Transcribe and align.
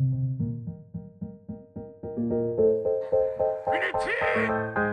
We 0.00 0.06
need 3.78 3.94
tea! 4.00 4.89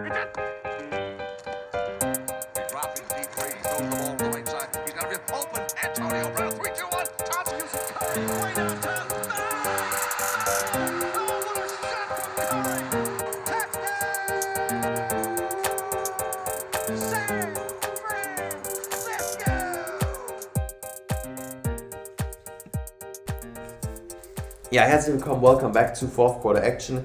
Ja, 24.70 24.82
herzlich 24.82 25.16
willkommen, 25.16 25.42
welcome 25.42 25.72
back 25.72 25.96
zu 25.96 26.10
Fourth 26.10 26.42
Quarter 26.42 26.62
Action, 26.62 27.02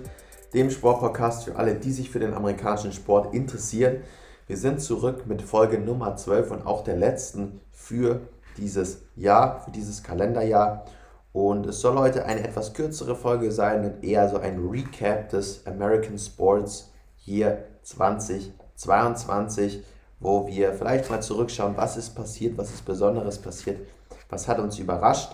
dem 0.52 0.68
Sportpodcast 0.68 1.44
für 1.44 1.54
alle, 1.54 1.76
die 1.76 1.92
sich 1.92 2.10
für 2.10 2.18
den 2.18 2.34
amerikanischen 2.34 2.90
Sport 2.90 3.32
interessieren. 3.32 4.02
Wir 4.48 4.56
sind 4.56 4.82
zurück 4.82 5.28
mit 5.28 5.42
Folge 5.42 5.78
Nummer 5.78 6.16
12 6.16 6.50
und 6.50 6.66
auch 6.66 6.82
der 6.82 6.96
letzten 6.96 7.60
für 7.70 8.22
dieses 8.56 9.02
Jahr, 9.14 9.60
für 9.60 9.70
dieses 9.70 10.02
Kalenderjahr. 10.02 10.86
Und 11.32 11.66
es 11.66 11.80
soll 11.80 11.96
heute 11.96 12.24
eine 12.24 12.42
etwas 12.42 12.74
kürzere 12.74 13.14
Folge 13.14 13.52
sein 13.52 13.84
und 13.84 14.02
eher 14.02 14.28
so 14.28 14.38
ein 14.38 14.58
Recap 14.68 15.28
des 15.28 15.64
American 15.64 16.18
Sports 16.18 16.90
hier 17.16 17.66
2022, 17.84 19.84
wo 20.18 20.48
wir 20.48 20.72
vielleicht 20.72 21.08
mal 21.08 21.22
zurückschauen, 21.22 21.76
was 21.76 21.96
ist 21.96 22.16
passiert, 22.16 22.58
was 22.58 22.74
ist 22.74 22.84
Besonderes 22.84 23.38
passiert, 23.38 23.86
was 24.28 24.48
hat 24.48 24.58
uns 24.58 24.80
überrascht 24.80 25.30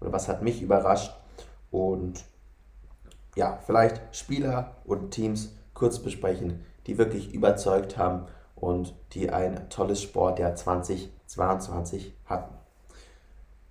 oder 0.00 0.12
was 0.12 0.28
hat 0.28 0.42
mich 0.42 0.62
überrascht 0.62 1.12
und 1.72 2.24
ja, 3.34 3.58
vielleicht 3.66 4.14
Spieler 4.14 4.76
und 4.84 5.10
Teams 5.10 5.56
kurz 5.74 5.98
besprechen, 5.98 6.64
die 6.86 6.98
wirklich 6.98 7.34
überzeugt 7.34 7.98
haben 7.98 8.26
und 8.54 8.94
die 9.12 9.30
ein 9.30 9.68
tolles 9.70 10.02
Sportjahr 10.02 10.54
2022 10.54 12.14
hatten. 12.26 12.54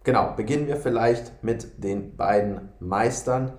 Genau, 0.04 0.34
beginnen 0.36 0.68
wir 0.68 0.78
vielleicht 0.78 1.44
mit 1.44 1.84
den 1.84 2.18
beiden 2.18 2.70
Meistern 2.80 3.54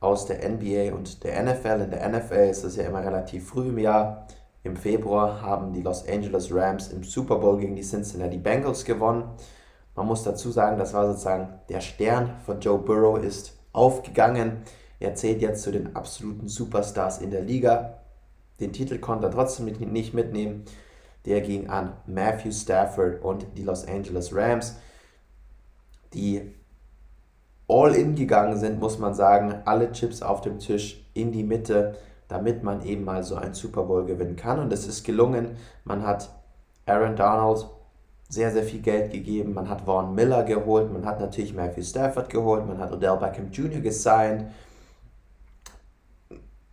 aus 0.00 0.26
der 0.26 0.46
NBA 0.48 0.92
und 0.94 1.22
der 1.22 1.42
NFL. 1.44 1.82
In 1.82 1.90
der 1.90 2.08
NFL 2.08 2.50
ist 2.50 2.64
es 2.64 2.76
ja 2.76 2.84
immer 2.84 3.04
relativ 3.04 3.48
früh 3.48 3.68
im 3.68 3.78
Jahr. 3.78 4.26
Im 4.64 4.74
Februar 4.74 5.40
haben 5.42 5.72
die 5.72 5.82
Los 5.82 6.06
Angeles 6.08 6.52
Rams 6.52 6.88
im 6.88 7.04
Super 7.04 7.36
Bowl 7.36 7.56
gegen 7.58 7.76
die 7.76 7.82
Cincinnati 7.82 8.36
Bengals 8.36 8.84
gewonnen. 8.84 9.30
Man 9.94 10.06
muss 10.06 10.24
dazu 10.24 10.50
sagen, 10.50 10.76
das 10.76 10.92
war 10.92 11.06
sozusagen 11.06 11.60
der 11.68 11.80
Stern 11.80 12.34
von 12.44 12.60
Joe 12.60 12.78
Burrow 12.78 13.16
ist 13.22 13.55
aufgegangen. 13.76 14.62
Er 14.98 15.14
zählt 15.14 15.42
jetzt 15.42 15.62
zu 15.62 15.70
den 15.70 15.94
absoluten 15.94 16.48
Superstars 16.48 17.18
in 17.18 17.30
der 17.30 17.42
Liga. 17.42 18.00
Den 18.60 18.72
Titel 18.72 18.98
konnte 18.98 19.26
er 19.26 19.30
trotzdem 19.30 19.66
nicht 19.66 20.14
mitnehmen. 20.14 20.64
Der 21.26 21.40
ging 21.40 21.68
an 21.68 21.92
Matthew 22.06 22.52
Stafford 22.52 23.22
und 23.22 23.46
die 23.56 23.62
Los 23.62 23.86
Angeles 23.86 24.34
Rams, 24.34 24.76
die 26.14 26.54
all 27.68 27.94
in 27.94 28.14
gegangen 28.14 28.58
sind, 28.58 28.80
muss 28.80 28.98
man 28.98 29.12
sagen. 29.14 29.54
Alle 29.64 29.92
Chips 29.92 30.22
auf 30.22 30.40
dem 30.40 30.58
Tisch 30.58 31.04
in 31.14 31.32
die 31.32 31.42
Mitte, 31.42 31.96
damit 32.28 32.62
man 32.62 32.82
eben 32.84 33.04
mal 33.04 33.24
so 33.24 33.34
ein 33.34 33.54
Super 33.54 33.82
Bowl 33.82 34.06
gewinnen 34.06 34.36
kann. 34.36 34.60
Und 34.60 34.72
es 34.72 34.86
ist 34.86 35.04
gelungen. 35.04 35.56
Man 35.84 36.06
hat 36.06 36.30
Aaron 36.86 37.16
Donald 37.16 37.66
sehr, 38.28 38.50
sehr 38.50 38.64
viel 38.64 38.80
Geld 38.80 39.12
gegeben. 39.12 39.54
Man 39.54 39.68
hat 39.68 39.82
Vaughn 39.82 40.14
Miller 40.14 40.42
geholt, 40.42 40.92
man 40.92 41.04
hat 41.04 41.20
natürlich 41.20 41.54
Matthew 41.54 41.82
Stafford 41.82 42.28
geholt, 42.28 42.66
man 42.66 42.78
hat 42.78 42.92
Odell 42.92 43.16
Beckham 43.16 43.50
Jr. 43.50 43.80
gesigned, 43.80 44.46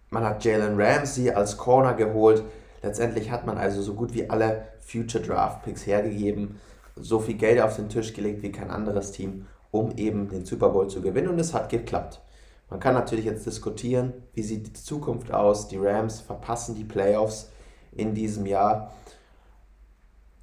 man 0.10 0.24
hat 0.24 0.44
Jalen 0.44 0.80
Ramsey 0.80 1.32
als 1.32 1.58
Corner 1.58 1.94
geholt. 1.94 2.44
Letztendlich 2.82 3.32
hat 3.32 3.46
man 3.46 3.58
also 3.58 3.82
so 3.82 3.94
gut 3.94 4.14
wie 4.14 4.30
alle 4.30 4.66
Future 4.80 5.24
Draft 5.24 5.64
Picks 5.64 5.86
hergegeben, 5.86 6.60
so 6.96 7.20
viel 7.20 7.36
Geld 7.36 7.62
auf 7.62 7.76
den 7.76 7.90
Tisch 7.90 8.14
gelegt 8.14 8.44
wie 8.44 8.52
kein 8.52 8.70
anderes 8.70 9.12
Team, 9.12 9.48
um 9.72 9.92
eben 9.98 10.28
den 10.30 10.46
Super 10.46 10.70
Bowl 10.70 10.90
zu 10.90 11.02
gewinnen 11.02 11.30
und 11.30 11.40
es 11.40 11.54
hat 11.54 11.70
geklappt. 11.70 12.22
Man 12.70 12.80
kann 12.80 12.94
natürlich 12.96 13.26
jetzt 13.26 13.46
diskutieren, 13.46 14.14
wie 14.34 14.44
sieht 14.44 14.68
die 14.68 14.74
Zukunft 14.74 15.32
aus. 15.32 15.68
Die 15.68 15.78
Rams 15.78 16.22
verpassen 16.22 16.76
die 16.76 16.84
Playoffs 16.84 17.52
in 17.92 18.16
diesem 18.16 18.46
Jahr. 18.46 18.94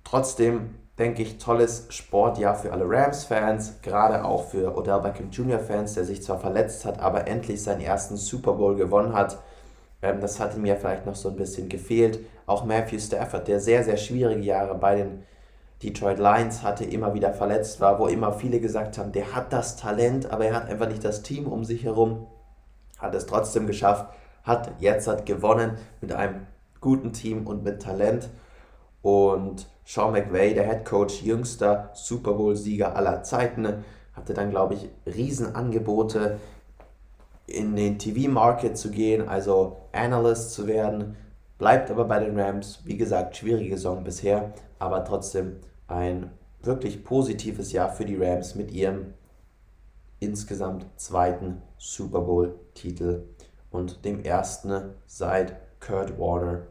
Trotzdem 0.04 0.76
denke 1.00 1.22
ich, 1.22 1.38
tolles 1.38 1.86
Sportjahr 1.88 2.54
für 2.54 2.72
alle 2.72 2.84
Rams-Fans, 2.86 3.80
gerade 3.82 4.24
auch 4.24 4.44
für 4.44 4.76
Odell 4.76 5.00
Beckham 5.00 5.30
Jr.-Fans, 5.30 5.94
der 5.94 6.04
sich 6.04 6.22
zwar 6.22 6.38
verletzt 6.38 6.84
hat, 6.84 7.00
aber 7.00 7.26
endlich 7.26 7.62
seinen 7.62 7.80
ersten 7.80 8.16
Super 8.16 8.52
Bowl 8.52 8.76
gewonnen 8.76 9.14
hat. 9.14 9.38
Ähm, 10.02 10.20
das 10.20 10.38
hatte 10.38 10.58
mir 10.58 10.76
vielleicht 10.76 11.06
noch 11.06 11.14
so 11.14 11.30
ein 11.30 11.36
bisschen 11.36 11.68
gefehlt. 11.68 12.20
Auch 12.46 12.64
Matthew 12.64 12.98
Stafford, 12.98 13.48
der 13.48 13.60
sehr, 13.60 13.82
sehr 13.82 13.96
schwierige 13.96 14.42
Jahre 14.42 14.74
bei 14.74 14.96
den 14.96 15.24
Detroit 15.82 16.18
Lions 16.18 16.62
hatte, 16.62 16.84
immer 16.84 17.14
wieder 17.14 17.32
verletzt 17.32 17.80
war, 17.80 17.98
wo 17.98 18.06
immer 18.06 18.34
viele 18.34 18.60
gesagt 18.60 18.98
haben, 18.98 19.12
der 19.12 19.34
hat 19.34 19.52
das 19.52 19.76
Talent, 19.76 20.30
aber 20.30 20.44
er 20.44 20.54
hat 20.54 20.68
einfach 20.68 20.88
nicht 20.88 21.04
das 21.04 21.22
Team 21.22 21.46
um 21.46 21.64
sich 21.64 21.84
herum. 21.84 22.26
Hat 22.98 23.14
es 23.14 23.24
trotzdem 23.24 23.66
geschafft, 23.66 24.12
hat 24.42 24.72
jetzt 24.78 25.08
hat 25.08 25.24
gewonnen 25.24 25.78
mit 26.02 26.12
einem 26.12 26.46
guten 26.82 27.14
Team 27.14 27.46
und 27.46 27.64
mit 27.64 27.80
Talent. 27.80 28.28
Und 29.00 29.66
Sean 29.92 30.12
McVay, 30.12 30.54
der 30.54 30.68
Head 30.68 30.84
Coach, 30.84 31.20
jüngster 31.20 31.90
Super 31.94 32.34
Bowl-Sieger 32.34 32.94
aller 32.94 33.24
Zeiten, 33.24 33.82
hatte 34.12 34.34
dann, 34.34 34.50
glaube 34.50 34.74
ich, 34.74 34.88
Riesenangebote 35.04 36.38
in 37.48 37.74
den 37.74 37.98
TV-Market 37.98 38.78
zu 38.78 38.92
gehen, 38.92 39.28
also 39.28 39.88
Analyst 39.90 40.52
zu 40.52 40.68
werden. 40.68 41.16
Bleibt 41.58 41.90
aber 41.90 42.04
bei 42.04 42.20
den 42.20 42.38
Rams. 42.38 42.82
Wie 42.84 42.96
gesagt, 42.96 43.36
schwierige 43.36 43.76
Saison 43.76 44.04
bisher, 44.04 44.52
aber 44.78 45.04
trotzdem 45.04 45.56
ein 45.88 46.30
wirklich 46.62 47.02
positives 47.02 47.72
Jahr 47.72 47.90
für 47.90 48.04
die 48.04 48.16
Rams 48.16 48.54
mit 48.54 48.70
ihrem 48.70 49.14
insgesamt 50.20 50.86
zweiten 50.94 51.62
Super 51.78 52.20
Bowl-Titel 52.20 53.24
und 53.72 54.04
dem 54.04 54.22
ersten 54.22 54.94
seit 55.06 55.56
Kurt 55.80 56.16
Warner 56.16 56.68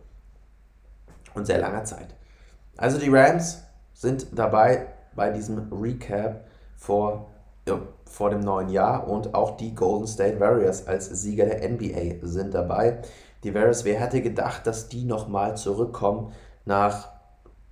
und 1.34 1.46
sehr 1.48 1.60
langer 1.60 1.84
Zeit. 1.84 2.16
Also 2.80 2.98
die 2.98 3.10
Rams 3.10 3.62
sind 3.94 4.28
dabei 4.32 4.88
bei 5.14 5.32
diesem 5.32 5.70
Recap 5.70 6.46
vor, 6.78 7.28
ja, 7.68 7.78
vor 8.06 8.30
dem 8.30 8.40
neuen 8.40 8.70
Jahr 8.70 9.06
und 9.06 9.34
auch 9.34 9.58
die 9.58 9.76
Golden 9.76 10.08
State 10.08 10.40
Warriors 10.40 10.88
als 10.88 11.08
Sieger 11.08 11.46
der 11.46 11.70
NBA 11.70 12.26
sind 12.26 12.54
dabei. 12.54 13.02
Die 13.44 13.54
Warriors, 13.54 13.84
wer 13.84 14.00
hätte 14.00 14.22
gedacht, 14.22 14.66
dass 14.66 14.88
die 14.88 15.04
nochmal 15.04 15.58
zurückkommen 15.58 16.32
nach 16.64 17.10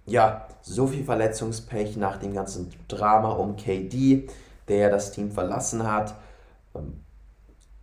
ja, 0.05 0.45
so 0.61 0.87
viel 0.87 1.05
Verletzungspech, 1.05 1.95
nach 1.95 2.17
dem 2.17 2.33
ganzen 2.33 2.69
Drama 2.89 3.31
um 3.31 3.55
KD, 3.55 4.27
der 4.67 4.89
das 4.89 5.11
Team 5.11 5.31
verlassen 5.31 5.89
hat. 5.89 6.15
Ähm, 6.75 7.01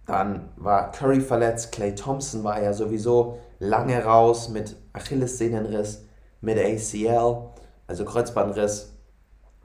dann 0.05 0.51
war 0.57 0.91
Curry 0.91 1.23
verletzt, 1.23 1.73
Clay 1.73 1.95
Thompson 1.95 2.45
war 2.45 2.63
ja 2.63 2.75
sowieso 2.75 3.39
lange 3.61 4.05
raus 4.05 4.51
mit 4.51 4.77
Achillessehnenriss 4.93 6.03
mit 6.45 6.59
ACL, 6.59 7.51
also 7.87 8.05
Kreuzbandriss. 8.05 8.93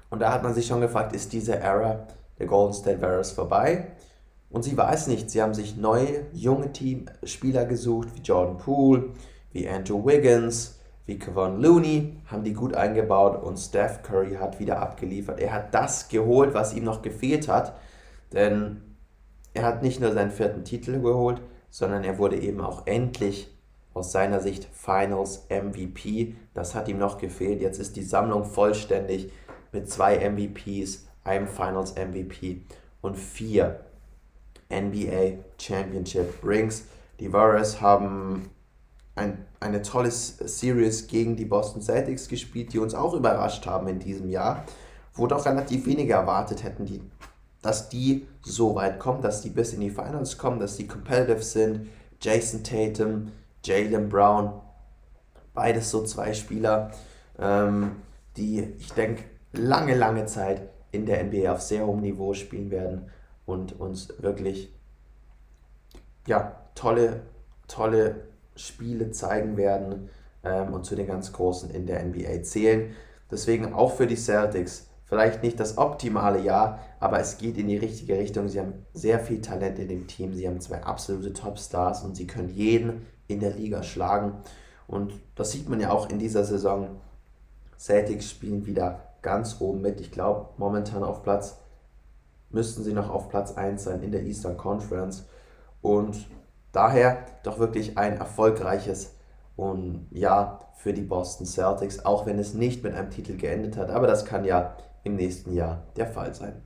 Und 0.10 0.20
da 0.22 0.34
hat 0.34 0.44
man 0.44 0.54
sich 0.54 0.66
schon 0.66 0.82
gefragt, 0.82 1.14
ist 1.14 1.34
diese 1.34 1.60
Era 1.60 2.08
der 2.40 2.48
Golden 2.48 2.74
State 2.74 3.02
Warriors 3.02 3.32
vorbei? 3.32 3.92
Und 4.50 4.64
sie 4.64 4.76
es 4.76 5.08
nicht. 5.08 5.30
Sie 5.30 5.42
haben 5.42 5.54
sich 5.54 5.78
neue, 5.78 6.26
junge 6.34 6.72
Teamspieler 6.72 7.66
gesucht, 7.66 8.10
wie 8.16 8.22
Jordan 8.22 8.58
Poole, 8.58 9.12
wie 9.52 9.70
Andrew 9.70 10.04
Wiggins, 10.06 10.80
wie 11.06 11.20
Kevon 11.20 11.62
Looney, 11.62 12.18
haben 12.26 12.44
die 12.44 12.54
gut 12.54 12.74
eingebaut 12.74 13.44
und 13.44 13.58
Steph 13.58 14.02
Curry 14.02 14.36
hat 14.36 14.60
wieder 14.60 14.80
abgeliefert. 14.80 15.40
Er 15.40 15.54
hat 15.54 15.74
das 15.74 16.08
geholt, 16.08 16.54
was 16.54 16.74
ihm 16.74 16.84
noch 16.84 17.02
gefehlt 17.02 17.48
hat, 17.48 17.76
denn 18.34 18.82
er 19.54 19.64
hat 19.64 19.84
nicht 19.84 20.00
nur 20.00 20.14
seinen 20.14 20.32
vierten 20.32 20.64
Titel 20.64 21.00
geholt, 21.02 21.42
sondern 21.70 22.04
er 22.04 22.18
wurde 22.18 22.40
eben 22.40 22.62
auch 22.62 22.88
endlich 22.88 23.50
aus 23.94 24.12
seiner 24.12 24.40
Sicht 24.40 24.68
Finals 24.72 25.46
MVP. 25.50 26.36
Das 26.54 26.76
hat 26.76 26.88
ihm 26.88 26.98
noch 26.98 27.18
gefehlt. 27.18 27.62
Jetzt 27.62 27.80
ist 27.80 27.96
die 27.96 28.04
Sammlung 28.04 28.46
vollständig 28.46 29.32
mit 29.72 29.90
zwei 29.90 30.18
MVPs, 30.30 31.08
einem 31.24 31.48
Finals 31.48 31.96
MVP 31.96 32.62
und 33.02 33.18
vier 33.18 33.82
NBA 34.72 35.40
Championship 35.60 36.44
Rings. 36.44 36.86
Die 37.20 37.34
Warriors 37.34 37.82
haben 37.82 38.50
ein, 39.16 39.46
eine 39.60 39.82
tolle 39.82 40.12
Series 40.12 41.08
gegen 41.08 41.36
die 41.36 41.46
Boston 41.46 41.82
Celtics 41.82 42.28
gespielt, 42.28 42.74
die 42.74 42.80
uns 42.80 42.94
auch 42.96 43.14
überrascht 43.14 43.66
haben 43.66 43.88
in 43.88 44.00
diesem 44.00 44.30
Jahr, 44.30 44.64
wo 45.14 45.28
doch 45.28 45.46
relativ 45.46 45.86
wenige 45.86 46.14
erwartet 46.14 46.64
hätten, 46.64 46.86
die, 46.86 47.02
dass 47.62 47.90
die 47.90 48.28
so 48.42 48.76
weit 48.76 49.00
kommen, 49.00 49.22
dass 49.22 49.42
die 49.42 49.50
bis 49.50 49.74
in 49.74 49.82
die 49.82 49.90
Finals 49.90 50.38
kommen, 50.38 50.60
dass 50.60 50.78
die 50.78 50.88
competitive 50.88 51.44
sind. 51.44 51.90
Jason 52.22 52.64
Tatum, 52.64 53.32
Jalen 53.64 54.10
Brown. 54.10 54.62
Beides 55.54 55.90
so 55.92 56.04
zwei 56.04 56.34
Spieler, 56.34 56.92
ähm, 57.38 57.98
die, 58.38 58.62
ich 58.78 58.94
denke, 58.94 59.24
lange, 59.52 59.96
lange 59.96 60.26
Zeit 60.26 60.62
in 60.92 61.06
der 61.06 61.24
NBA 61.24 61.52
auf 61.52 61.62
sehr 61.62 61.86
hohem 61.86 62.02
Niveau 62.02 62.34
spielen 62.34 62.72
werden 62.72 63.10
und 63.46 63.80
uns 63.80 64.14
wirklich 64.20 64.74
ja, 66.28 66.56
tolle, 66.76 67.22
tolle 67.68 68.28
Spiele 68.56 69.12
zeigen 69.12 69.58
werden 69.58 70.10
ähm, 70.44 70.74
und 70.74 70.86
zu 70.86 70.96
den 70.96 71.08
ganz 71.08 71.34
Großen 71.34 71.70
in 71.72 71.86
der 71.86 72.04
NBA 72.04 72.44
zählen. 72.44 72.96
Deswegen 73.32 73.74
auch 73.74 73.96
für 73.96 74.08
die 74.08 74.16
Celtics 74.16 74.88
vielleicht 75.06 75.44
nicht 75.44 75.60
das 75.60 75.78
optimale 75.78 76.40
Jahr, 76.40 76.80
aber 77.00 77.20
es 77.20 77.38
geht 77.38 77.58
in 77.58 77.68
die 77.68 77.78
richtige 77.78 78.18
Richtung. 78.18 78.48
Sie 78.48 78.60
haben 78.60 78.86
sehr 78.94 79.20
viel 79.20 79.42
Talent 79.42 79.80
in 79.80 79.88
dem 79.88 80.08
Team, 80.08 80.34
sie 80.34 80.48
haben 80.48 80.62
zwei 80.62 80.84
absolute 80.84 81.34
Topstars 81.34 82.04
und 82.04 82.16
sie 82.16 82.28
können 82.28 82.50
jeden 82.50 83.06
in 83.30 83.40
der 83.40 83.52
Liga 83.52 83.84
schlagen. 83.84 84.34
Und 84.88 85.14
das 85.36 85.52
sieht 85.52 85.70
man 85.70 85.80
ja 85.80 85.92
auch 85.92 86.10
in 86.10 86.20
dieser 86.20 86.44
Saison. 86.44 87.00
Celtics 87.78 88.30
spielen 88.30 88.66
wieder 88.66 89.14
ganz 89.22 89.62
oben 89.62 89.82
mit. 89.82 90.02
Ich 90.02 90.12
glaube, 90.12 90.50
momentan 90.58 91.04
auf 91.04 91.24
Platz 91.24 91.58
müssten 92.50 92.84
sie 92.84 92.94
noch 92.94 93.10
auf 93.10 93.30
Platz 93.30 93.54
1 93.54 93.84
sein 93.84 94.02
in 94.02 94.12
der 94.12 94.24
Eastern 94.24 94.58
Conference. 94.58 95.26
Und 95.82 96.28
daher 96.72 97.26
doch 97.44 97.60
wirklich 97.60 97.98
ein 97.98 98.18
erfolgreiches 98.18 99.16
und 99.56 100.08
ja 100.12 100.60
für 100.76 100.94
die 100.94 101.04
Boston 101.04 101.46
Celtics, 101.46 102.06
auch 102.06 102.26
wenn 102.26 102.40
es 102.40 102.54
nicht 102.54 102.84
mit 102.84 102.96
einem 102.96 103.12
Titel 103.12 103.38
geendet 103.38 103.78
hat. 103.78 103.92
Aber 103.92 104.08
das 104.08 104.26
kann 104.26 104.44
ja 104.44 104.76
im 105.04 105.16
nächsten 105.16 105.54
Jahr 105.54 105.84
der 105.96 106.08
Fall 106.08 106.34
sein. 106.34 106.64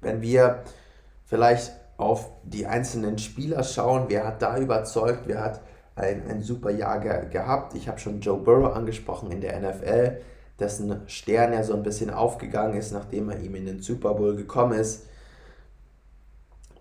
Wenn 0.00 0.22
wir 0.22 0.62
vielleicht 1.24 1.72
auf 1.98 2.30
die 2.44 2.66
einzelnen 2.66 3.18
Spieler 3.18 3.62
schauen, 3.64 4.04
wer 4.08 4.26
hat 4.26 4.40
da 4.40 4.56
überzeugt, 4.56 5.24
wer 5.26 5.44
hat 5.44 5.60
ein, 5.96 6.26
ein 6.28 6.42
super 6.42 6.70
Jahr 6.70 7.00
ge 7.00 7.28
gehabt. 7.28 7.74
Ich 7.74 7.88
habe 7.88 7.98
schon 7.98 8.20
Joe 8.20 8.38
Burrow 8.38 8.74
angesprochen 8.74 9.32
in 9.32 9.40
der 9.40 9.60
NFL, 9.60 10.20
dessen 10.60 11.02
Stern 11.08 11.52
ja 11.52 11.64
so 11.64 11.74
ein 11.74 11.82
bisschen 11.82 12.10
aufgegangen 12.10 12.78
ist, 12.78 12.92
nachdem 12.92 13.28
er 13.30 13.40
ihm 13.40 13.56
in 13.56 13.66
den 13.66 13.82
Super 13.82 14.14
Bowl 14.14 14.36
gekommen 14.36 14.78
ist. 14.78 15.06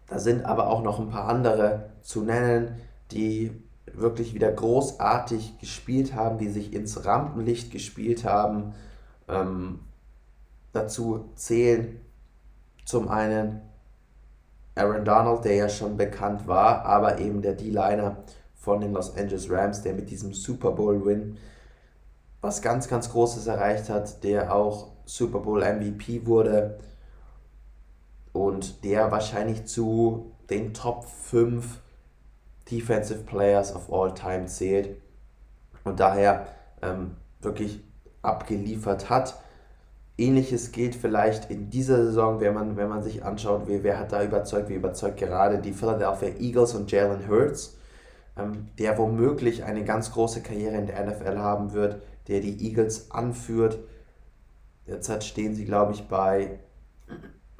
Da 0.07 0.19
sind 0.19 0.45
aber 0.45 0.67
auch 0.67 0.83
noch 0.83 0.99
ein 0.99 1.09
paar 1.09 1.27
andere 1.27 1.89
zu 2.01 2.21
nennen, 2.21 2.79
die 3.11 3.51
wirklich 3.91 4.35
wieder 4.35 4.51
großartig 4.51 5.57
gespielt 5.57 6.13
haben, 6.13 6.37
die 6.37 6.49
sich 6.49 6.73
ins 6.73 7.05
Rampenlicht 7.05 7.71
gespielt 7.71 8.23
haben. 8.23 8.75
Ähm, 9.27 9.79
dazu 10.73 11.31
zählen 11.35 11.99
zum 12.85 13.09
einen 13.09 13.61
Aaron 14.77 15.05
Donald, 15.05 15.43
der 15.45 15.55
ja 15.55 15.69
schon 15.69 15.97
bekannt 15.97 16.47
war, 16.47 16.85
aber 16.85 17.19
eben 17.19 17.41
der 17.41 17.53
D-Liner 17.53 18.17
von 18.55 18.81
den 18.81 18.93
Los 18.93 19.15
Angeles 19.15 19.49
Rams, 19.49 19.81
der 19.81 19.93
mit 19.93 20.09
diesem 20.09 20.33
Super 20.33 20.71
Bowl-Win 20.71 21.37
was 22.41 22.61
ganz, 22.61 22.87
ganz 22.87 23.09
Großes 23.11 23.47
erreicht 23.47 23.89
hat, 23.89 24.23
der 24.23 24.53
auch 24.53 24.91
Super 25.05 25.39
Bowl 25.39 25.61
MVP 25.61 26.25
wurde 26.25 26.79
und 28.33 28.83
der 28.83 29.11
wahrscheinlich 29.11 29.65
zu 29.65 30.31
den 30.49 30.73
Top 30.73 31.05
5 31.05 31.79
Defensive 32.69 33.23
Players 33.23 33.75
of 33.75 33.91
All 33.91 34.13
Time 34.13 34.45
zählt 34.45 35.01
und 35.83 35.99
daher 35.99 36.47
ähm, 36.81 37.15
wirklich 37.41 37.81
abgeliefert 38.21 39.09
hat. 39.09 39.41
Ähnliches 40.17 40.71
gilt 40.71 40.95
vielleicht 40.95 41.51
in 41.51 41.69
dieser 41.69 42.03
Saison, 42.05 42.39
wenn 42.39 42.53
man, 42.53 42.75
wenn 42.75 42.89
man 42.89 43.03
sich 43.03 43.23
anschaut, 43.23 43.63
wer, 43.67 43.83
wer 43.83 43.99
hat 43.99 44.11
da 44.11 44.23
überzeugt, 44.23 44.69
wie 44.69 44.73
überzeugt 44.73 45.17
gerade 45.17 45.59
die 45.59 45.73
Philadelphia 45.73 46.29
Eagles 46.39 46.73
und 46.73 46.91
Jalen 46.91 47.27
Hurts, 47.29 47.77
ähm, 48.35 48.67
der 48.79 48.97
womöglich 48.97 49.63
eine 49.63 49.83
ganz 49.83 50.11
große 50.11 50.41
Karriere 50.41 50.75
in 50.75 50.87
der 50.87 51.05
NFL 51.05 51.37
haben 51.37 51.73
wird, 51.73 52.01
der 52.27 52.39
die 52.39 52.67
Eagles 52.67 53.11
anführt. 53.11 53.77
Derzeit 54.87 55.23
stehen 55.23 55.53
sie, 55.53 55.65
glaube 55.65 55.93
ich, 55.93 56.07
bei, 56.07 56.59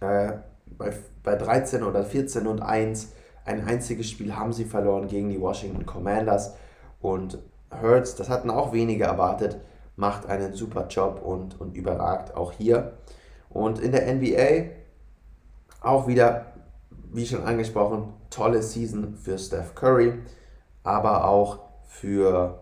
äh, 0.00 0.32
bei, 0.78 0.92
bei 1.24 1.34
13 1.34 1.82
oder 1.82 2.04
14 2.04 2.46
und 2.46 2.62
1. 2.62 3.12
Ein 3.44 3.66
einziges 3.66 4.08
Spiel 4.08 4.36
haben 4.36 4.52
sie 4.52 4.66
verloren 4.66 5.08
gegen 5.08 5.30
die 5.30 5.40
Washington 5.40 5.84
Commanders. 5.84 6.54
Und 7.00 7.38
Hurts, 7.82 8.14
das 8.14 8.28
hatten 8.28 8.50
auch 8.50 8.72
wenige 8.72 9.04
erwartet, 9.04 9.58
macht 10.00 10.26
einen 10.26 10.54
super 10.54 10.86
Job 10.88 11.20
und, 11.22 11.60
und 11.60 11.76
überragt 11.76 12.34
auch 12.34 12.52
hier. 12.52 12.94
Und 13.50 13.78
in 13.78 13.92
der 13.92 14.12
NBA 14.12 14.70
auch 15.82 16.08
wieder, 16.08 16.46
wie 17.12 17.26
schon 17.26 17.44
angesprochen, 17.44 18.14
tolle 18.30 18.62
Season 18.62 19.14
für 19.14 19.38
Steph 19.38 19.74
Curry, 19.74 20.14
aber 20.82 21.28
auch 21.28 21.58
für 21.86 22.60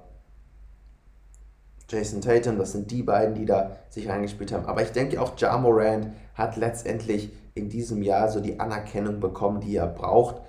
Jason 1.88 2.20
Tatum. 2.20 2.58
Das 2.58 2.72
sind 2.72 2.90
die 2.90 3.02
beiden, 3.02 3.34
die 3.34 3.46
da 3.46 3.76
sich 3.88 4.08
reingespielt 4.08 4.52
haben. 4.52 4.66
Aber 4.66 4.82
ich 4.82 4.90
denke 4.90 5.20
auch 5.22 5.32
Ja 5.38 5.56
Morant 5.56 6.08
hat 6.34 6.56
letztendlich 6.56 7.32
in 7.54 7.68
diesem 7.68 8.02
Jahr 8.02 8.28
so 8.28 8.40
die 8.40 8.58
Anerkennung 8.58 9.20
bekommen, 9.20 9.60
die 9.60 9.76
er 9.76 9.86
braucht, 9.86 10.42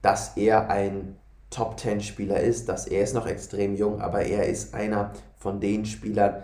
dass 0.00 0.36
er 0.36 0.70
ein 0.70 1.16
Top 1.52 1.78
10 1.78 2.00
Spieler 2.00 2.40
ist, 2.40 2.68
dass 2.68 2.86
er 2.86 3.02
ist 3.02 3.14
noch 3.14 3.26
extrem 3.26 3.76
jung, 3.76 4.00
aber 4.00 4.22
er 4.22 4.46
ist 4.46 4.74
einer 4.74 5.12
von 5.36 5.60
den 5.60 5.84
Spielern, 5.84 6.42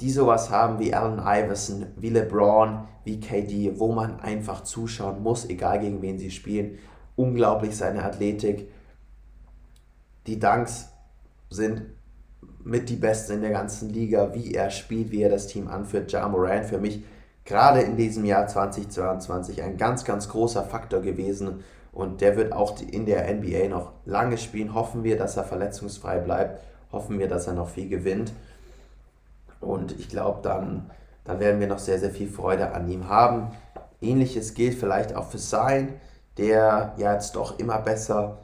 die 0.00 0.10
sowas 0.10 0.50
haben 0.50 0.78
wie 0.78 0.94
Allen 0.94 1.18
Iverson, 1.18 1.86
wie 1.96 2.10
LeBron, 2.10 2.86
wie 3.04 3.18
KD, 3.18 3.78
wo 3.78 3.92
man 3.92 4.20
einfach 4.20 4.62
zuschauen 4.62 5.22
muss, 5.22 5.48
egal 5.48 5.80
gegen 5.80 6.02
wen 6.02 6.18
sie 6.18 6.30
spielen. 6.30 6.78
Unglaublich 7.16 7.74
seine 7.74 8.04
Athletik. 8.04 8.68
Die 10.26 10.38
Dunks 10.38 10.90
sind 11.48 11.82
mit 12.62 12.90
die 12.90 12.96
Besten 12.96 13.34
in 13.34 13.40
der 13.40 13.52
ganzen 13.52 13.88
Liga, 13.88 14.34
wie 14.34 14.52
er 14.52 14.70
spielt, 14.70 15.10
wie 15.10 15.22
er 15.22 15.30
das 15.30 15.46
Team 15.46 15.68
anführt. 15.68 16.12
Ja 16.12 16.28
Morant 16.28 16.66
für 16.66 16.78
mich 16.78 17.02
gerade 17.46 17.80
in 17.80 17.96
diesem 17.96 18.24
Jahr 18.26 18.46
2022 18.46 19.62
ein 19.62 19.78
ganz, 19.78 20.04
ganz 20.04 20.28
großer 20.28 20.64
Faktor 20.64 21.00
gewesen 21.00 21.62
und 21.96 22.20
der 22.20 22.36
wird 22.36 22.52
auch 22.52 22.78
in 22.82 23.06
der 23.06 23.32
NBA 23.34 23.68
noch 23.68 23.92
lange 24.04 24.36
spielen. 24.36 24.74
Hoffen 24.74 25.02
wir, 25.02 25.16
dass 25.16 25.38
er 25.38 25.44
verletzungsfrei 25.44 26.18
bleibt. 26.18 26.62
Hoffen 26.92 27.18
wir, 27.18 27.26
dass 27.26 27.46
er 27.46 27.54
noch 27.54 27.70
viel 27.70 27.88
gewinnt. 27.88 28.34
Und 29.62 29.98
ich 29.98 30.10
glaube, 30.10 30.40
dann, 30.42 30.90
dann 31.24 31.40
werden 31.40 31.58
wir 31.58 31.66
noch 31.68 31.78
sehr, 31.78 31.98
sehr 31.98 32.10
viel 32.10 32.28
Freude 32.28 32.74
an 32.74 32.86
ihm 32.90 33.08
haben. 33.08 33.48
Ähnliches 34.02 34.52
gilt 34.52 34.74
vielleicht 34.74 35.16
auch 35.16 35.30
für 35.30 35.38
Sein, 35.38 35.94
der 36.36 36.92
ja 36.98 37.14
jetzt 37.14 37.34
doch 37.34 37.58
immer 37.58 37.78
besser 37.78 38.40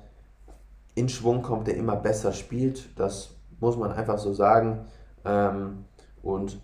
in 0.94 1.10
Schwung 1.10 1.43
kommt, 1.43 1.66
der 1.66 1.76
immer 1.76 1.96
besser 1.96 2.32
spielt. 2.32 2.98
Das 2.98 3.32
muss 3.60 3.76
man 3.76 3.93
einfach 3.93 4.16
so 4.16 4.32
sagen. 4.32 4.87
Ähm, 5.26 5.84
und 6.22 6.58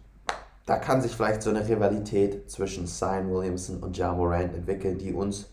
da 0.64 0.76
kann 0.76 1.02
sich 1.02 1.14
vielleicht 1.14 1.43
so 1.43 1.50
eine 1.50 1.69
Rivalität 1.69 2.50
zwischen 2.50 2.87
Sign 2.87 3.31
Williamson 3.31 3.82
und 3.82 3.99
Ja 3.99 4.14
Morant 4.14 4.55
entwickeln, 4.55 4.96
die 4.96 5.12
uns 5.12 5.50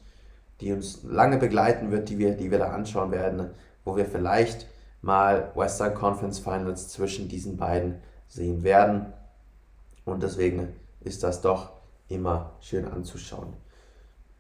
die 0.62 0.72
uns 0.72 1.04
lange 1.04 1.38
begleiten 1.38 1.92
wird, 1.92 2.10
die 2.10 2.18
wir, 2.18 2.32
die 2.32 2.52
wir 2.52 2.60
da 2.60 2.72
anschauen 2.72 3.12
werden, 3.12 3.52
wo 3.84 3.96
wir 3.96 4.06
vielleicht 4.06 4.68
mal 5.02 5.52
Western 5.56 5.94
Conference 5.94 6.40
Finals 6.40 6.90
zwischen 6.90 7.28
diesen 7.28 7.58
beiden 7.58 7.96
sehen 8.28 8.64
werden. 8.64 9.14
Und 10.06 10.24
deswegen 10.24 10.70
ist 11.02 11.24
das 11.24 11.42
doch 11.42 11.72
immer 12.08 12.54
schön 12.60 12.88
anzuschauen. 12.88 13.54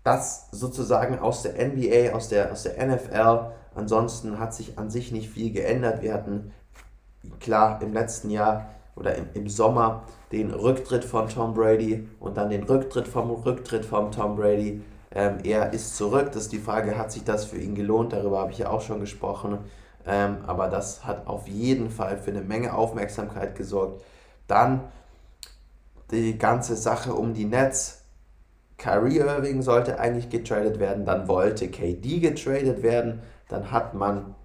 Das 0.03 0.49
sozusagen 0.51 1.19
aus 1.19 1.41
der 1.41 1.53
NBA, 1.67 2.15
aus 2.15 2.29
der, 2.29 2.51
aus 2.51 2.63
der 2.63 2.85
NFL. 2.85 3.51
Ansonsten 3.73 4.39
hat 4.39 4.53
sich 4.53 4.77
an 4.77 4.89
sich 4.89 5.11
nicht 5.11 5.29
viel 5.29 5.51
geändert. 5.51 6.01
Wir 6.01 6.13
hatten 6.13 6.51
klar 7.39 7.81
im 7.81 7.93
letzten 7.93 8.29
Jahr 8.29 8.69
oder 8.95 9.15
im, 9.15 9.27
im 9.33 9.49
Sommer 9.49 10.03
den 10.31 10.51
Rücktritt 10.51 11.03
von 11.03 11.27
Tom 11.27 11.53
Brady 11.53 12.07
und 12.19 12.37
dann 12.37 12.49
den 12.49 12.63
Rücktritt 12.63 13.07
vom 13.07 13.31
Rücktritt 13.31 13.85
von 13.85 14.11
Tom 14.11 14.35
Brady 14.35 14.81
ähm, 15.15 15.37
er 15.43 15.73
ist 15.73 15.95
zurück. 15.95 16.33
Das 16.33 16.43
ist 16.43 16.51
die 16.51 16.59
Frage, 16.59 16.97
hat 16.97 17.11
sich 17.11 17.23
das 17.23 17.45
für 17.45 17.57
ihn 17.57 17.73
gelohnt? 17.73 18.13
Darüber 18.13 18.39
habe 18.39 18.51
ich 18.51 18.59
ja 18.59 18.69
auch 18.69 18.81
schon 18.81 18.99
gesprochen. 18.99 19.59
Ähm, 20.05 20.39
aber 20.45 20.67
das 20.67 21.05
hat 21.05 21.25
auf 21.25 21.47
jeden 21.47 21.89
Fall 21.89 22.17
für 22.17 22.31
eine 22.31 22.41
Menge 22.41 22.75
Aufmerksamkeit 22.75 23.55
gesorgt. 23.55 24.03
Dann 24.47 24.81
die 26.11 26.37
ganze 26.37 26.75
Sache 26.75 27.13
um 27.13 27.33
die 27.33 27.45
Nets. 27.45 28.03
Kyrie 28.77 29.17
Irving 29.19 29.61
sollte 29.61 29.99
eigentlich 29.99 30.29
getradet 30.29 30.79
werden, 30.79 31.05
dann 31.05 31.29
wollte 31.29 31.69
KD 31.69 32.19
getradet 32.19 32.83
werden, 32.83 33.21
dann 33.47 33.71
hat 33.71 33.93
man 33.93 34.35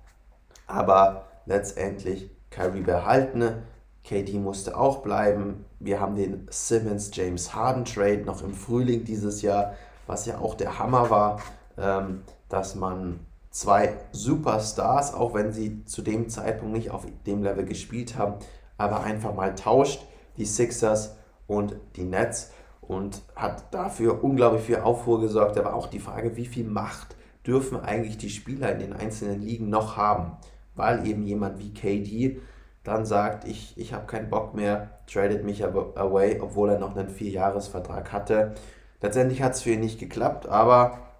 aber 0.68 1.24
letztendlich 1.46 2.30
Kyrie 2.50 2.82
behalten. 2.82 3.64
KD 4.04 4.38
musste 4.38 4.78
auch 4.78 4.98
bleiben. 4.98 5.64
Wir 5.80 6.00
haben 6.00 6.14
den 6.14 6.46
Simmons 6.48 7.10
James 7.12 7.54
Harden 7.54 7.84
Trade 7.84 8.22
noch 8.24 8.42
im 8.42 8.54
Frühling 8.54 9.04
dieses 9.04 9.42
Jahr 9.42 9.74
was 10.10 10.26
ja 10.26 10.38
auch 10.38 10.54
der 10.54 10.78
Hammer 10.78 11.08
war, 11.08 11.40
ähm, 11.78 12.22
dass 12.48 12.74
man 12.74 13.20
zwei 13.50 13.96
Superstars, 14.10 15.14
auch 15.14 15.34
wenn 15.34 15.52
sie 15.52 15.84
zu 15.84 16.02
dem 16.02 16.28
Zeitpunkt 16.28 16.74
nicht 16.74 16.90
auf 16.90 17.06
dem 17.26 17.44
Level 17.44 17.64
gespielt 17.64 18.18
haben, 18.18 18.34
aber 18.76 19.02
einfach 19.02 19.34
mal 19.34 19.54
tauscht, 19.54 20.04
die 20.36 20.44
Sixers 20.44 21.16
und 21.46 21.76
die 21.96 22.04
Nets 22.04 22.50
und 22.80 23.22
hat 23.36 23.72
dafür 23.72 24.24
unglaublich 24.24 24.62
viel 24.64 24.80
Aufruhr 24.80 25.20
gesorgt. 25.20 25.56
Aber 25.58 25.74
auch 25.74 25.86
die 25.86 26.00
Frage, 26.00 26.36
wie 26.36 26.46
viel 26.46 26.64
Macht 26.64 27.14
dürfen 27.46 27.80
eigentlich 27.80 28.18
die 28.18 28.30
Spieler 28.30 28.72
in 28.72 28.80
den 28.80 28.92
einzelnen 28.92 29.40
Ligen 29.40 29.68
noch 29.68 29.96
haben, 29.96 30.32
weil 30.74 31.06
eben 31.06 31.24
jemand 31.24 31.60
wie 31.60 31.72
KD 31.72 32.40
dann 32.82 33.04
sagt, 33.04 33.46
ich, 33.46 33.76
ich 33.76 33.92
habe 33.92 34.06
keinen 34.06 34.30
Bock 34.30 34.54
mehr, 34.54 34.90
tradet 35.06 35.44
mich 35.44 35.64
away, 35.64 36.40
obwohl 36.40 36.70
er 36.70 36.78
noch 36.78 36.96
einen 36.96 37.10
Vierjahresvertrag 37.10 38.12
hatte. 38.12 38.54
Letztendlich 39.02 39.42
hat 39.42 39.54
es 39.54 39.62
für 39.62 39.70
ihn 39.70 39.80
nicht 39.80 39.98
geklappt, 39.98 40.46
aber 40.46 41.10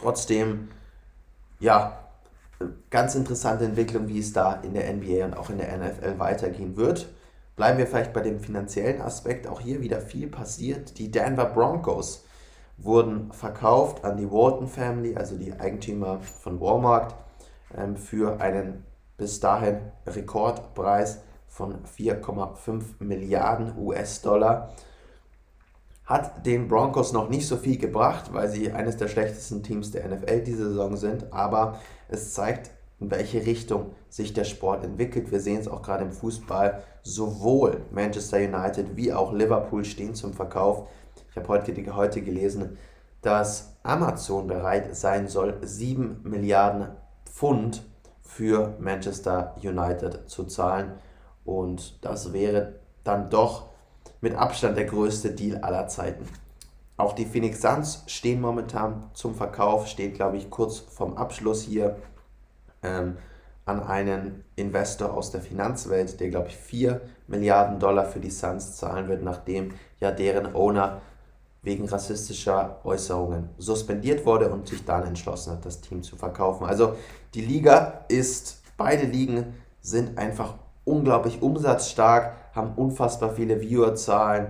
Trotzdem, 0.00 0.68
ja, 1.58 1.98
ganz 2.88 3.14
interessante 3.14 3.66
Entwicklung, 3.66 4.08
wie 4.08 4.18
es 4.18 4.32
da 4.32 4.54
in 4.54 4.72
der 4.72 4.90
NBA 4.94 5.26
und 5.26 5.36
auch 5.36 5.50
in 5.50 5.58
der 5.58 5.76
NFL 5.76 6.18
weitergehen 6.18 6.78
wird. 6.78 7.10
Bleiben 7.54 7.76
wir 7.76 7.86
vielleicht 7.86 8.14
bei 8.14 8.22
dem 8.22 8.40
finanziellen 8.40 9.02
Aspekt. 9.02 9.46
Auch 9.46 9.60
hier 9.60 9.82
wieder 9.82 10.00
viel 10.00 10.28
passiert. 10.28 10.98
Die 10.98 11.10
Denver 11.10 11.44
Broncos 11.44 12.24
wurden 12.78 13.30
verkauft 13.32 14.02
an 14.06 14.16
die 14.16 14.30
Walton 14.30 14.68
Family, 14.68 15.16
also 15.16 15.36
die 15.36 15.52
Eigentümer 15.52 16.20
von 16.20 16.58
Walmart, 16.62 17.14
ähm, 17.76 17.96
für 17.96 18.40
einen 18.40 18.86
bis 19.18 19.38
dahin 19.38 19.80
Rekordpreis 20.06 21.20
von 21.46 21.84
4,5 21.84 22.84
Milliarden 23.00 23.76
US-Dollar. 23.76 24.72
Hat 26.10 26.44
den 26.44 26.66
Broncos 26.66 27.12
noch 27.12 27.28
nicht 27.28 27.46
so 27.46 27.56
viel 27.56 27.78
gebracht, 27.78 28.32
weil 28.32 28.48
sie 28.48 28.72
eines 28.72 28.96
der 28.96 29.06
schlechtesten 29.06 29.62
Teams 29.62 29.92
der 29.92 30.08
NFL 30.08 30.40
diese 30.40 30.70
Saison 30.70 30.96
sind, 30.96 31.32
aber 31.32 31.78
es 32.08 32.34
zeigt, 32.34 32.72
in 32.98 33.12
welche 33.12 33.46
Richtung 33.46 33.92
sich 34.08 34.32
der 34.32 34.42
Sport 34.42 34.82
entwickelt. 34.82 35.30
Wir 35.30 35.38
sehen 35.38 35.60
es 35.60 35.68
auch 35.68 35.82
gerade 35.82 36.02
im 36.02 36.10
Fußball. 36.10 36.82
Sowohl 37.04 37.82
Manchester 37.92 38.38
United 38.38 38.96
wie 38.96 39.12
auch 39.12 39.32
Liverpool 39.32 39.84
stehen 39.84 40.16
zum 40.16 40.32
Verkauf. 40.32 40.88
Ich 41.30 41.36
habe 41.36 41.46
heute, 41.46 41.72
heute 41.94 42.22
gelesen, 42.22 42.76
dass 43.22 43.76
Amazon 43.84 44.48
bereit 44.48 44.96
sein 44.96 45.28
soll, 45.28 45.58
7 45.62 46.22
Milliarden 46.24 46.88
Pfund 47.24 47.84
für 48.20 48.74
Manchester 48.80 49.54
United 49.62 50.28
zu 50.28 50.42
zahlen. 50.42 50.94
Und 51.44 52.04
das 52.04 52.32
wäre 52.32 52.80
dann 53.04 53.30
doch 53.30 53.69
mit 54.20 54.34
Abstand 54.34 54.76
der 54.76 54.84
größte 54.84 55.30
Deal 55.30 55.58
aller 55.58 55.88
Zeiten. 55.88 56.26
Auch 56.96 57.14
die 57.14 57.24
Phoenix 57.24 57.62
Suns 57.62 58.02
stehen 58.06 58.40
momentan 58.40 59.10
zum 59.14 59.34
Verkauf, 59.34 59.86
steht 59.86 60.14
glaube 60.14 60.36
ich 60.36 60.50
kurz 60.50 60.78
vorm 60.78 61.16
Abschluss 61.16 61.62
hier 61.62 61.96
ähm, 62.82 63.16
an 63.64 63.82
einen 63.82 64.44
Investor 64.56 65.14
aus 65.14 65.30
der 65.30 65.40
Finanzwelt, 65.40 66.20
der 66.20 66.28
glaube 66.28 66.48
ich 66.48 66.56
4 66.56 67.00
Milliarden 67.26 67.78
Dollar 67.78 68.04
für 68.04 68.20
die 68.20 68.30
Suns 68.30 68.76
zahlen 68.76 69.08
wird, 69.08 69.22
nachdem 69.22 69.72
ja 69.98 70.10
deren 70.10 70.54
Owner 70.54 71.00
wegen 71.62 71.88
rassistischer 71.88 72.80
Äußerungen 72.84 73.50
suspendiert 73.58 74.24
wurde 74.24 74.50
und 74.50 74.68
sich 74.68 74.84
dann 74.84 75.06
entschlossen 75.06 75.52
hat, 75.52 75.66
das 75.66 75.80
Team 75.80 76.02
zu 76.02 76.16
verkaufen. 76.16 76.64
Also 76.64 76.96
die 77.34 77.42
Liga 77.42 78.04
ist, 78.08 78.62
beide 78.76 79.06
Ligen 79.06 79.54
sind 79.80 80.18
einfach 80.18 80.54
unglaublich 80.84 81.42
umsatzstark, 81.42 82.34
haben 82.52 82.74
unfassbar 82.74 83.34
viele 83.34 83.60
Viewerzahlen, 83.60 84.48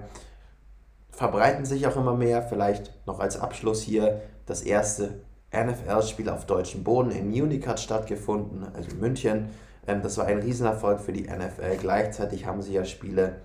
verbreiten 1.11 1.64
sich 1.64 1.87
auch 1.87 1.97
immer 1.97 2.14
mehr. 2.14 2.42
Vielleicht 2.42 3.07
noch 3.07 3.21
als 3.21 3.38
Abschluss 3.38 3.83
hier 3.83 4.23
das 4.47 4.62
erste 4.62 5.21
NFL-Spiel 5.52 6.28
auf 6.28 6.47
deutschem 6.47 6.85
Boden 6.85 7.11
in 7.11 7.28
Munich 7.28 7.66
hat 7.66 7.80
stattgefunden, 7.80 8.64
also 8.75 8.90
in 8.90 9.00
München. 9.00 9.50
Ähm, 9.87 10.02
das 10.02 10.16
war 10.19 10.26
ein 10.26 10.38
Riesenerfolg 10.38 11.00
für 11.00 11.12
die 11.12 11.25
NFL. 11.25 11.76
Gleichzeitig 11.80 12.47
haben 12.47 12.62
sie 12.62 12.73
ja 12.73 12.85
Spiele 12.85 13.40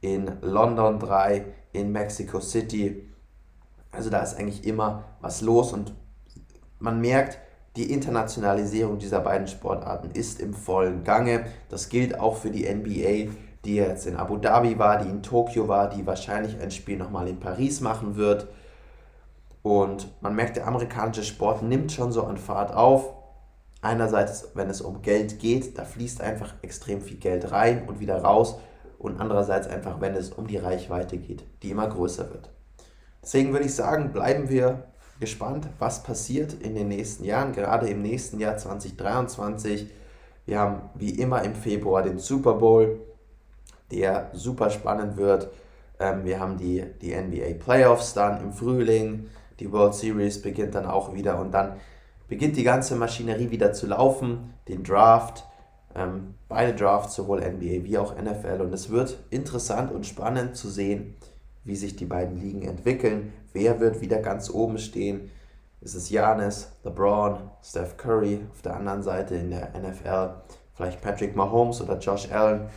in 0.00 0.30
London 0.40 0.98
3, 0.98 1.44
in 1.72 1.92
Mexico 1.92 2.40
City. 2.40 3.08
Also 3.92 4.08
da 4.08 4.22
ist 4.22 4.38
eigentlich 4.38 4.66
immer 4.66 5.04
was 5.20 5.40
los 5.42 5.72
und 5.72 5.92
man 6.78 7.00
merkt, 7.00 7.38
die 7.76 7.92
Internationalisierung 7.92 8.98
dieser 8.98 9.20
beiden 9.20 9.46
Sportarten 9.46 10.10
ist 10.10 10.40
im 10.40 10.54
vollen 10.54 11.04
Gange. 11.04 11.44
Das 11.68 11.88
gilt 11.88 12.18
auch 12.18 12.36
für 12.36 12.50
die 12.50 12.68
NBA, 12.68 13.32
die 13.64 13.76
jetzt 13.76 14.06
in 14.06 14.16
Abu 14.16 14.36
Dhabi 14.36 14.78
war, 14.78 14.98
die 14.98 15.08
in 15.08 15.22
Tokio 15.22 15.68
war, 15.68 15.88
die 15.88 16.06
wahrscheinlich 16.06 16.60
ein 16.60 16.70
Spiel 16.70 16.96
nochmal 16.96 17.28
in 17.28 17.40
Paris 17.40 17.80
machen 17.80 18.16
wird. 18.16 18.48
Und 19.62 20.08
man 20.22 20.34
merkt, 20.34 20.56
der 20.56 20.66
amerikanische 20.66 21.24
Sport 21.24 21.62
nimmt 21.62 21.92
schon 21.92 22.12
so 22.12 22.24
an 22.24 22.38
Fahrt 22.38 22.74
auf. 22.74 23.12
Einerseits, 23.82 24.48
wenn 24.54 24.70
es 24.70 24.80
um 24.80 25.02
Geld 25.02 25.38
geht, 25.38 25.78
da 25.78 25.84
fließt 25.84 26.20
einfach 26.20 26.54
extrem 26.62 27.00
viel 27.00 27.18
Geld 27.18 27.52
rein 27.52 27.86
und 27.86 28.00
wieder 28.00 28.22
raus. 28.22 28.58
Und 28.98 29.20
andererseits 29.20 29.66
einfach, 29.66 30.00
wenn 30.00 30.14
es 30.14 30.30
um 30.30 30.46
die 30.46 30.58
Reichweite 30.58 31.18
geht, 31.18 31.44
die 31.62 31.70
immer 31.70 31.88
größer 31.88 32.30
wird. 32.30 32.50
Deswegen 33.22 33.52
würde 33.52 33.66
ich 33.66 33.74
sagen, 33.74 34.12
bleiben 34.12 34.48
wir 34.48 34.84
gespannt, 35.20 35.68
was 35.78 36.02
passiert 36.02 36.54
in 36.54 36.74
den 36.74 36.88
nächsten 36.88 37.24
Jahren, 37.24 37.52
gerade 37.52 37.88
im 37.88 38.00
nächsten 38.00 38.40
Jahr 38.40 38.56
2023. 38.56 39.90
Wir 40.46 40.58
haben 40.58 40.90
wie 40.94 41.10
immer 41.10 41.42
im 41.42 41.54
Februar 41.54 42.02
den 42.02 42.18
Super 42.18 42.54
Bowl, 42.54 42.98
der 43.90 44.30
super 44.32 44.70
spannend 44.70 45.16
wird. 45.16 45.50
Ähm, 45.98 46.24
wir 46.24 46.40
haben 46.40 46.56
die, 46.56 46.84
die 47.00 47.14
NBA 47.14 47.62
Playoffs 47.62 48.14
dann 48.14 48.42
im 48.42 48.52
Frühling. 48.52 49.28
Die 49.58 49.70
World 49.72 49.94
Series 49.94 50.40
beginnt 50.40 50.74
dann 50.74 50.86
auch 50.86 51.14
wieder 51.14 51.38
und 51.38 51.52
dann 51.52 51.74
beginnt 52.28 52.56
die 52.56 52.62
ganze 52.62 52.96
Maschinerie 52.96 53.50
wieder 53.50 53.72
zu 53.72 53.86
laufen. 53.86 54.54
Den 54.68 54.82
Draft, 54.82 55.44
ähm, 55.94 56.34
beide 56.48 56.74
Drafts, 56.74 57.14
sowohl 57.14 57.40
NBA 57.40 57.84
wie 57.84 57.98
auch 57.98 58.14
NFL. 58.16 58.60
Und 58.62 58.72
es 58.72 58.90
wird 58.90 59.18
interessant 59.30 59.92
und 59.92 60.06
spannend 60.06 60.56
zu 60.56 60.68
sehen, 60.68 61.16
wie 61.64 61.76
sich 61.76 61.96
die 61.96 62.06
beiden 62.06 62.40
Ligen 62.40 62.62
entwickeln. 62.62 63.32
Wer 63.52 63.80
wird 63.80 64.00
wieder 64.00 64.18
ganz 64.20 64.48
oben 64.48 64.78
stehen? 64.78 65.30
Ist 65.80 65.94
es 65.94 66.10
Janis, 66.10 66.70
LeBron, 66.84 67.38
Steph 67.62 67.96
Curry 67.96 68.40
auf 68.52 68.62
der 68.62 68.76
anderen 68.76 69.02
Seite 69.02 69.34
in 69.34 69.50
der 69.50 69.72
NFL? 69.78 70.34
Vielleicht 70.74 71.00
Patrick 71.00 71.36
Mahomes 71.36 71.80
oder 71.82 71.98
Josh 71.98 72.30
Allen? 72.30 72.68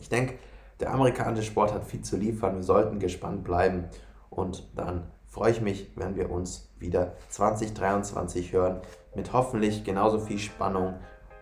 Ich 0.00 0.08
denke, 0.08 0.38
der 0.80 0.92
amerikanische 0.92 1.50
Sport 1.50 1.72
hat 1.72 1.84
viel 1.84 2.00
zu 2.00 2.16
liefern. 2.16 2.56
Wir 2.56 2.62
sollten 2.62 2.98
gespannt 2.98 3.44
bleiben 3.44 3.84
und 4.30 4.68
dann 4.74 5.10
freue 5.26 5.52
ich 5.52 5.60
mich, 5.60 5.92
wenn 5.96 6.16
wir 6.16 6.30
uns 6.30 6.72
wieder 6.78 7.14
2023 7.28 8.52
hören 8.52 8.80
mit 9.14 9.32
hoffentlich 9.32 9.84
genauso 9.84 10.18
viel 10.18 10.38
Spannung 10.38 10.94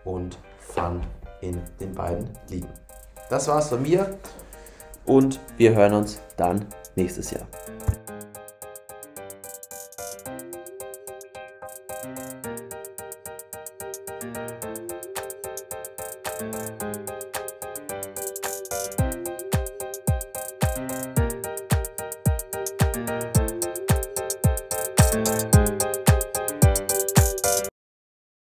und 0.03 0.37
Fun 0.59 1.01
in 1.41 1.61
den 1.79 1.95
beiden 1.95 2.29
Ligen. 2.49 2.69
Das 3.29 3.47
war's 3.47 3.69
von 3.69 3.81
mir 3.81 4.17
und 5.05 5.39
wir 5.57 5.73
hören 5.73 5.93
uns 5.93 6.21
dann 6.37 6.65
nächstes 6.95 7.31
Jahr. 7.31 7.47